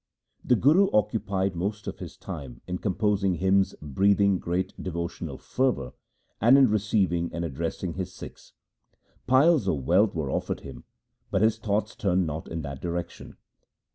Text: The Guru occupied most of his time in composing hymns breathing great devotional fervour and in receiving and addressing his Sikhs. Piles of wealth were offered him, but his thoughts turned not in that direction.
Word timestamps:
The 0.43 0.55
Guru 0.55 0.89
occupied 0.93 1.55
most 1.55 1.85
of 1.85 1.99
his 1.99 2.17
time 2.17 2.61
in 2.65 2.79
composing 2.79 3.35
hymns 3.35 3.75
breathing 3.83 4.39
great 4.39 4.73
devotional 4.81 5.37
fervour 5.37 5.93
and 6.41 6.57
in 6.57 6.69
receiving 6.71 7.31
and 7.31 7.45
addressing 7.45 7.93
his 7.93 8.11
Sikhs. 8.11 8.53
Piles 9.27 9.67
of 9.67 9.85
wealth 9.85 10.15
were 10.15 10.31
offered 10.31 10.61
him, 10.61 10.85
but 11.29 11.43
his 11.43 11.59
thoughts 11.59 11.95
turned 11.95 12.25
not 12.25 12.47
in 12.47 12.63
that 12.63 12.81
direction. 12.81 13.37